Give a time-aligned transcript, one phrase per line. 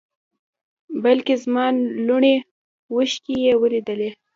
[1.03, 1.65] بلکې زما
[2.07, 2.35] لومړنۍ
[2.93, 4.09] اوښکې یې ولیدې.